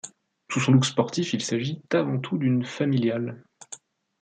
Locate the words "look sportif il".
0.71-1.41